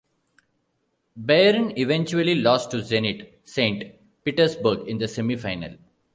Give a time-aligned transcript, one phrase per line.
[1.15, 3.83] Bayern eventually lost to Zenit Saint
[4.23, 5.75] Petersburg in the semi-final.